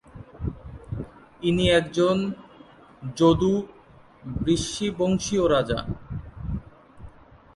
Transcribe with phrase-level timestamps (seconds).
[1.41, 2.17] ইনি একজন
[3.17, 5.79] যদু-বৃষ্ণিবংশীয় রাজা।